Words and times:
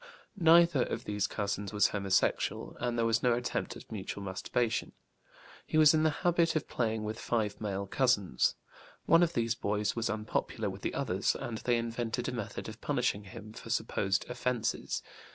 Neither 0.35 0.81
of 0.81 1.03
these 1.03 1.27
cousins 1.27 1.71
was 1.71 1.89
homosexual, 1.89 2.75
and 2.79 2.97
there 2.97 3.05
was 3.05 3.21
no 3.21 3.35
attempt 3.35 3.77
at 3.77 3.91
mutual 3.91 4.23
masturbation. 4.23 4.93
He 5.63 5.77
was 5.77 5.93
in 5.93 6.01
the 6.01 6.09
habit 6.25 6.55
of 6.55 6.67
playing 6.67 7.03
with 7.03 7.19
five 7.19 7.61
male 7.61 7.85
cousins. 7.85 8.55
One 9.05 9.21
of 9.21 9.33
these 9.33 9.53
boys 9.53 9.95
was 9.95 10.09
unpopular 10.09 10.71
with 10.71 10.81
the 10.81 10.95
others, 10.95 11.35
and 11.35 11.59
they 11.59 11.77
invented 11.77 12.27
a 12.27 12.31
method 12.33 12.67
of 12.67 12.81
punishing 12.81 13.25
him 13.25 13.53
for 13.53 13.69
supposed 13.69 14.27
offenses. 14.27 15.03